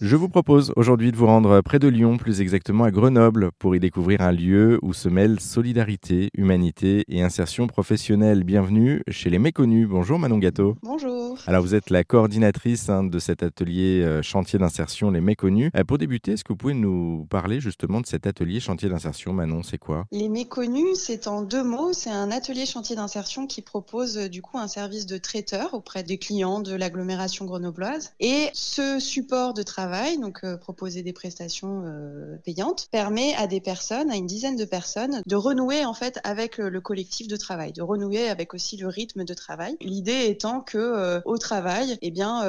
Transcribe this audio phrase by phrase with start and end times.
[0.00, 3.76] Je vous propose aujourd'hui de vous rendre près de Lyon, plus exactement à Grenoble, pour
[3.76, 8.42] y découvrir un lieu où se mêlent solidarité, humanité et insertion professionnelle.
[8.42, 9.86] Bienvenue chez les Méconnus.
[9.86, 10.74] Bonjour Manon Gâteau.
[10.82, 11.19] Bonjour.
[11.46, 15.70] Alors vous êtes la coordinatrice hein, de cet atelier euh, chantier d'insertion Les Méconnus.
[15.76, 19.32] Euh, pour débuter, est-ce que vous pouvez nous parler justement de cet atelier chantier d'insertion
[19.32, 20.06] Manon, c'est quoi?
[20.12, 24.42] Les Méconnus, c'est en deux mots, c'est un atelier chantier d'insertion qui propose euh, du
[24.42, 28.12] coup un service de traiteur auprès des clients de l'agglomération grenobloise.
[28.20, 31.84] Et ce support de travail donc proposer des prestations
[32.44, 36.58] payantes, permet à des personnes, à une dizaine de personnes, de renouer en fait avec
[36.58, 39.76] le, collectif de travail, de renouer avec aussi le rythme de travail.
[39.80, 42.44] L'idée étant que au travail, eh bien,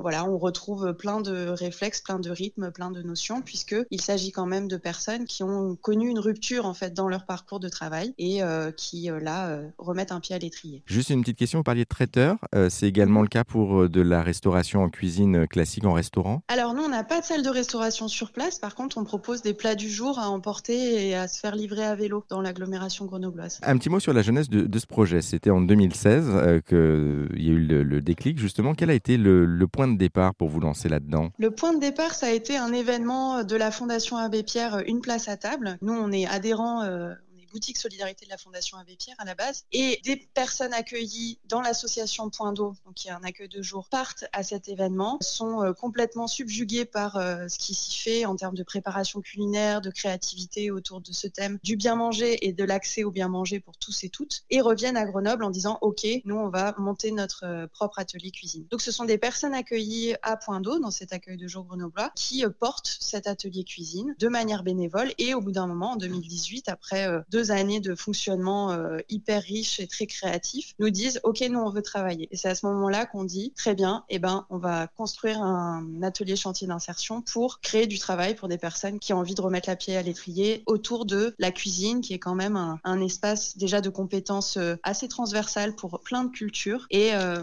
[0.00, 4.32] voilà, on retrouve plein de réflexes, plein de rythmes, plein de notions, puisque il s'agit
[4.32, 7.68] quand même de personnes qui ont connu une rupture en fait dans leur parcours de
[7.68, 8.40] travail et
[8.76, 10.82] qui là remettent un pied à l'étrier.
[10.86, 12.36] Juste une petite question, vous parliez de traiteur,
[12.68, 16.42] c'est également le cas pour de la restauration en cuisine classique en restaurant?
[16.48, 18.58] Alors nous, on n'a pas de salle de restauration sur place.
[18.58, 21.84] Par contre, on propose des plats du jour à emporter et à se faire livrer
[21.84, 23.58] à vélo dans l'agglomération grenobloise.
[23.62, 25.22] Un petit mot sur la jeunesse de, ce projet.
[25.22, 28.00] C'était en 2016 euh, qu'il y a eu le,
[28.36, 28.74] justement.
[28.74, 31.30] Quel a été le, point de départ pour vous lancer là-dedans?
[31.38, 35.00] Le point de départ, ça a été un événement de la Fondation Abbé Pierre, Une
[35.00, 35.78] place à table.
[35.82, 37.14] Nous, on est adhérents euh,
[37.50, 39.64] boutique Solidarité de la Fondation Abbé Pierre à la base.
[39.72, 43.88] Et des personnes accueillies dans l'association Point d'eau, donc qui est un accueil de jour,
[43.88, 48.36] partent à cet événement, sont euh, complètement subjuguées par euh, ce qui s'y fait en
[48.36, 52.64] termes de préparation culinaire, de créativité autour de ce thème du bien manger et de
[52.64, 56.06] l'accès au bien manger pour tous et toutes, et reviennent à Grenoble en disant OK,
[56.24, 58.66] nous on va monter notre euh, propre atelier cuisine.
[58.70, 62.10] Donc ce sont des personnes accueillies à Point d'eau dans cet accueil de jour grenoblois
[62.14, 66.68] qui portent cet atelier cuisine de manière bénévole et au bout d'un moment en 2018
[66.68, 67.08] après
[67.50, 71.82] années de fonctionnement euh, hyper riche et très créatif, nous disent OK, nous on veut
[71.82, 72.28] travailler.
[72.30, 76.02] Et c'est à ce moment-là qu'on dit très bien, eh ben on va construire un
[76.02, 79.68] atelier chantier d'insertion pour créer du travail pour des personnes qui ont envie de remettre
[79.68, 83.82] la pied à l'étrier autour de la cuisine, qui est quand même un, espace déjà
[83.82, 86.86] de compétences euh, assez transversales pour plein de cultures.
[86.90, 87.36] Et euh,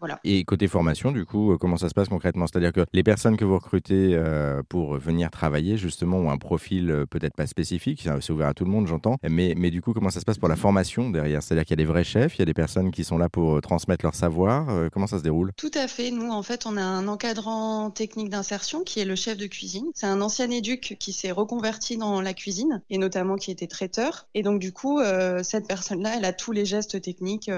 [0.00, 0.18] voilà.
[0.24, 2.46] Et côté formation, du coup, comment ça se passe concrètement?
[2.46, 4.20] C'est-à-dire que les personnes que vous recrutez
[4.68, 8.70] pour venir travailler justement ont un profil peut-être pas spécifique, c'est ouvert à tout le
[8.70, 9.16] monde, j'entends,
[9.56, 11.42] mais du coup, comment ça se passe pour la formation derrière?
[11.42, 13.28] C'est-à-dire qu'il y a des vrais chefs, il y a des personnes qui sont là
[13.28, 14.68] pour euh, transmettre leur savoir.
[14.70, 15.52] Euh, comment ça se déroule?
[15.56, 16.10] Tout à fait.
[16.10, 19.86] Nous, en fait, on a un encadrant technique d'insertion qui est le chef de cuisine.
[19.94, 24.26] C'est un ancien éduc qui s'est reconverti dans la cuisine et notamment qui était traiteur.
[24.34, 27.50] Et donc, du coup, euh, cette personne-là, elle a tous les gestes techniques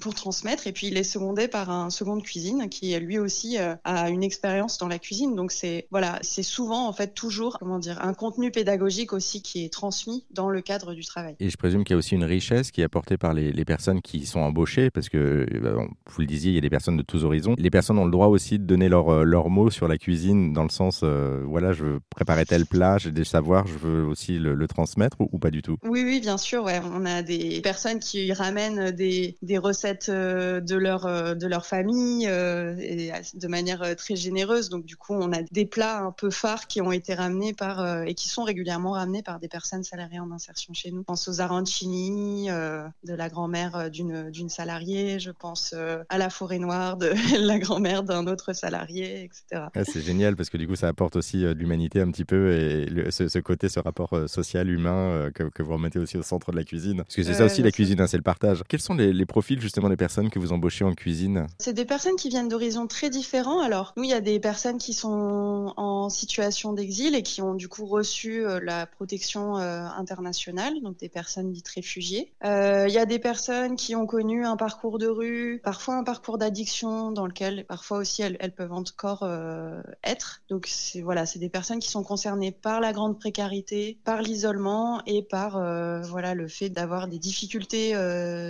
[0.00, 0.66] pour transmettre.
[0.66, 4.22] Et puis, il est secondé par un second de cuisine qui, lui aussi, a une
[4.22, 5.34] expérience dans la cuisine.
[5.34, 9.72] Donc, c'est voilà, souvent, en fait, toujours, comment dire, un contenu pédagogique aussi qui est
[9.72, 11.25] transmis dans le cadre du travail.
[11.40, 14.00] Et je présume qu'il y a aussi une richesse qui est apportée par les, personnes
[14.00, 17.02] qui sont embauchées, parce que, bah, vous le disiez, il y a des personnes de
[17.02, 17.54] tous horizons.
[17.58, 20.52] Les personnes ont le droit aussi de donner leur, euh, leur mot sur la cuisine,
[20.52, 24.04] dans le sens, euh, voilà, je veux préparer tel plat, j'ai des savoirs, je veux
[24.04, 25.76] aussi le, transmettre, ou, pas du tout?
[25.84, 26.64] Oui, oui, bien sûr.
[26.64, 26.80] Ouais.
[26.92, 32.26] On a des personnes qui ramènent des, des recettes euh, de leur, de leur famille
[32.26, 34.68] et de manière très généreuse.
[34.68, 38.02] Donc, du coup, on a des plats un peu phares qui ont été ramenés par,
[38.02, 42.50] et qui sont régulièrement ramenés par des personnes salariées en insertion chez nous aux arancini
[42.50, 46.96] euh, de la grand-mère euh, d'une, d'une salariée, je pense euh, à la forêt noire
[46.96, 49.68] de la grand-mère d'un autre salarié, etc.
[49.74, 52.52] Ah, c'est génial parce que du coup, ça apporte aussi de l'humanité un petit peu
[52.52, 56.56] et ce, côté, ce rapport social, humain que, que, vous remettez aussi au centre de
[56.56, 56.98] la cuisine.
[56.98, 58.62] Parce que c'est ça aussi la cuisine, hein, c'est le partage.
[58.68, 61.46] Quels sont les, les, profils justement des personnes que vous embauchez en cuisine?
[61.58, 63.60] C'est des personnes qui viennent d'horizons très différents.
[63.60, 67.54] Alors, nous, il y a des personnes qui sont en situation d'exil et qui ont
[67.54, 72.32] du coup reçu la protection internationale, donc des personnes dites réfugiées.
[72.44, 76.04] Euh, il y a des personnes qui ont connu un parcours de rue, parfois un
[76.04, 80.42] parcours d'addiction dans lequel parfois aussi elles, peuvent encore euh, être.
[80.48, 85.02] Donc c'est voilà, c'est des personnes qui sont concernées par la grande précarité, par l'isolement
[85.06, 87.92] et par euh, voilà le fait d'avoir des difficultés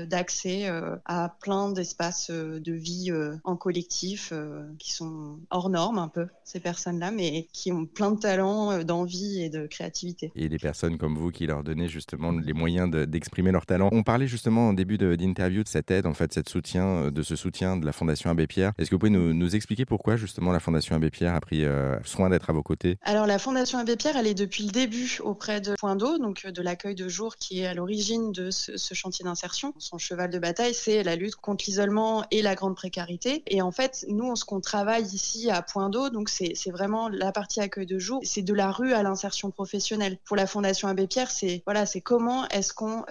[0.08, 0.68] d'accès
[1.04, 3.12] à plein d'espaces de vie
[3.44, 4.32] en collectif
[4.78, 9.42] qui sont hors normes un peu ces personnes-là, mais qui ont plein de talents, d'envie
[9.42, 10.32] et de créativité.
[10.34, 13.88] Et des personnes comme vous qui leur donnez justement les moyens d'exprimer leur talent.
[13.92, 17.22] On parlait justement en début d'interview de, cette aide, en fait, cette soutien, euh, de
[17.22, 18.72] ce soutien de la Fondation Abbé Pierre.
[18.78, 21.96] Est-ce que vous pouvez nous, expliquer pourquoi justement la Fondation Abbé Pierre a pris euh,
[22.04, 22.98] soin d'être à vos côtés?
[23.02, 26.42] Alors la Fondation Abbé Pierre, elle est depuis le début auprès de Point d'eau, donc
[26.44, 29.72] euh, de l'accueil de jour qui est à l'origine de ce, ce chantier d'insertion.
[29.78, 33.42] Son cheval de bataille, c'est la lutte contre l'isolement et la grande précarité.
[33.46, 37.32] Et en fait, nous, ce qu'on travaille ici à Point d'eau, donc c'est vraiment la
[37.32, 40.18] partie accueil de jour, c'est de la rue à l'insertion professionnelle.
[40.24, 43.04] Pour la Fondation Abbé Pierre, c'est voilà, c'est comment est-ce qu'on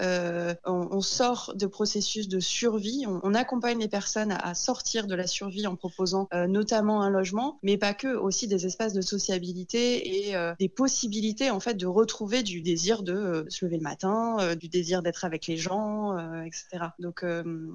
[0.66, 5.68] on, sort de processus de survie, on, accompagne les personnes à, sortir de la survie
[5.68, 10.70] en proposant notamment un logement, mais pas que, aussi des espaces de sociabilité et des
[10.70, 15.26] possibilités en fait de retrouver du désir de se lever le matin, du désir d'être
[15.26, 16.86] avec les gens, etc.
[17.00, 17.26] Donc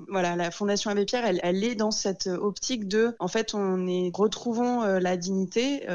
[0.08, 3.86] voilà, la Fondation Abbé Pierre, elle, elle est dans cette optique de, en fait, on
[3.86, 5.86] est retrouvons la dignité,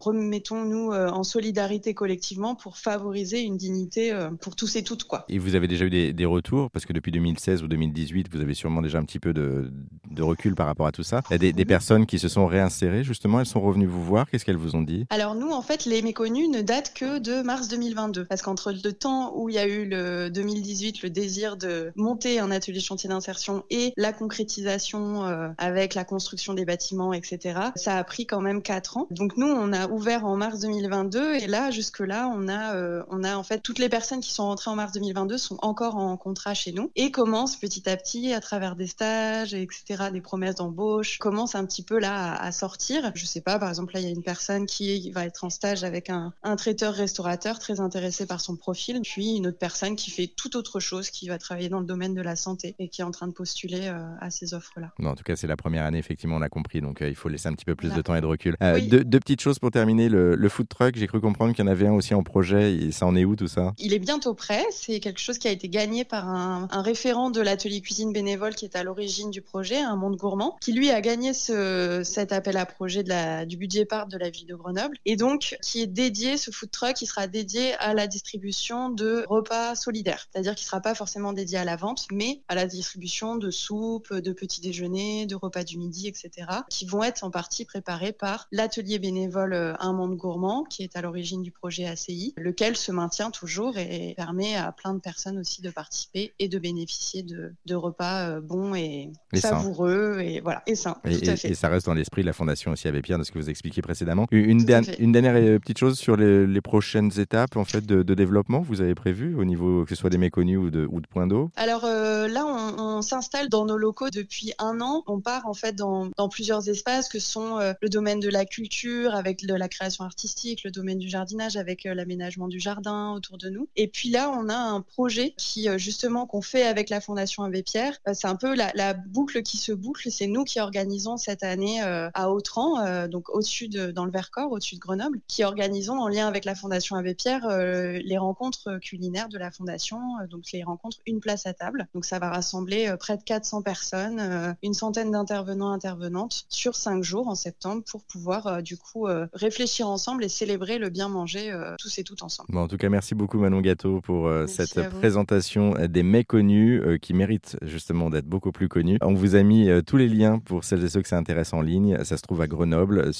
[0.00, 4.91] remettons-nous en solidarité collectivement pour favoriser une dignité pour tous et toutes
[5.28, 6.70] Et vous avez déjà eu des, retours?
[6.70, 9.72] Parce que depuis 2016 ou 2018, vous avez sûrement déjà un petit peu de,
[10.20, 11.22] recul par rapport à tout ça.
[11.30, 14.04] Il y a des, des, personnes qui se sont réinsérées justement, elles sont revenues vous
[14.04, 14.28] voir.
[14.28, 15.06] Qu'est-ce qu'elles vous ont dit?
[15.10, 18.92] Alors nous, en fait, les méconnus ne datent que de mars 2022 parce qu'entre le
[18.92, 23.08] temps où il y a eu le 2018 le désir de monter un atelier chantier
[23.08, 27.60] d'insertion et la concrétisation euh, avec la construction des bâtiments, etc.
[27.76, 29.06] Ça a pris quand même quatre ans.
[29.10, 33.02] Donc nous, on a ouvert en mars 2022 et là, jusque là, on a, euh,
[33.08, 35.96] on a en fait toutes les personnes qui sont rentrées en mars 2022 sont encore
[35.96, 40.20] en contrat chez nous et commencent petit à petit à travers des stages, etc., des
[40.20, 43.12] promesses d'embauche, commencent un petit peu là à, sortir.
[43.14, 45.50] Je sais pas, par exemple là, il y a une personne qui va être en
[45.50, 49.96] stage avec un, un traiteur restaurateur très intéressé par son profil, puis une autre personne
[49.96, 52.88] qui fait tout autre chose, qui va travailler dans le domaine de la santé et
[52.88, 54.92] qui est en train de postuler euh, à ces offres-là.
[55.02, 57.28] en tout cas, c'est la première année, effectivement, on a compris, donc euh, il faut
[57.28, 58.56] laisser un petit peu plus de temps et de recul.
[58.62, 61.70] Euh, deux, petites choses pour terminer, le, food truck, j'ai cru comprendre qu'il y en
[61.70, 63.72] avait un aussi en projet, et ça en est où tout ça?
[63.78, 67.40] Il est bientôt prêt, c'est quelque chose qui a été gagné par un, référent de
[67.40, 71.00] l'atelier cuisine bénévole qui est à l'origine du projet, un monde gourmand, qui lui a
[71.00, 74.54] gagné ce, cet appel à projet de la, du budget part de la ville de
[74.54, 78.90] Grenoble, et donc qui est dédié, ce food truck, qui sera dédié à la distribution
[78.90, 82.54] de repas solidaires, c'est-à-dire qu'il ne sera pas forcément dédié à la vente, mais à
[82.54, 86.30] la distribution de soupes, de petits déjeuners, de repas du midi, etc.,
[86.68, 90.96] qui vont être en partie préparés par l'atelier bénévole euh, Un Monde Gourmand, qui est
[90.96, 95.38] à l'origine du projet ACI, lequel se maintient toujours et permet à plein de personnes
[95.38, 100.74] aussi de participer et de bénéficier de, repas euh, bons et, savoureux et voilà et
[100.74, 100.96] sains.
[101.04, 103.50] Et, ça reste dans l'esprit de la Fondation aussi avec Pierre de ce que vous
[103.50, 104.26] expliquiez précédemment.
[104.30, 104.64] Une,
[104.98, 108.80] une dernière euh, petite chose sur les, prochaines étapes en fait de, développement que vous
[108.80, 111.50] avez prévu au niveau que ce soit des méconnus ou de, ou de points d'eau?
[111.56, 115.02] Alors là, on, s'installe dans nos locaux depuis un an.
[115.06, 119.14] On part en fait dans, plusieurs espaces que sont euh, le domaine de la culture
[119.14, 123.38] avec de la création artistique, le domaine du jardinage avec euh, l'aménagement du jardin autour
[123.38, 123.68] de nous.
[123.76, 127.42] Et puis là, on a un projet qui euh, justement qu'on fait avec la Fondation
[127.42, 127.98] Abbé Pierre.
[128.12, 130.08] c'est un peu la, boucle qui se boucle.
[130.10, 134.76] C'est nous qui organisons cette année à Autran, donc au-dessus de dans le Vercors, au-dessus
[134.76, 139.38] de Grenoble, qui organisons en lien avec la Fondation Abbé Pierre les rencontres culinaires de
[139.38, 140.00] la Fondation.
[140.30, 141.88] donc les rencontres une place à table.
[141.94, 147.02] Donc ça va rassembler près de 400 personnes, euh, une centaine d'intervenants intervenantes sur cinq
[147.02, 151.08] jours en septembre pour pouvoir euh, du coup euh, réfléchir ensemble et célébrer le bien
[151.08, 152.48] manger tous et toutes ensemble.
[152.52, 157.56] Bon, en tout cas, merci beaucoup Manon Gâteau pour cette présentation des méconnus qui méritent
[157.62, 158.98] justement d'être beaucoup plus connus.
[159.00, 161.60] On vous a mis tous les liens pour celles et ceux que ça intéresse en
[161.60, 162.02] ligne.
[162.04, 163.10] Ça se trouve à Grenoble.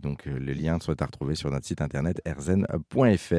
[0.00, 3.34] donc les liens sont à retrouver sur notre site internet erzen.fr.